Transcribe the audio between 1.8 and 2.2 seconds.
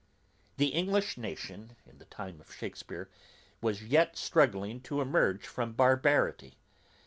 in the